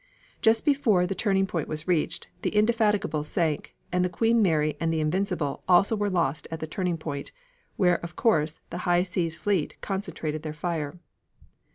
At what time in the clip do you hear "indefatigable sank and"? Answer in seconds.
2.55-4.03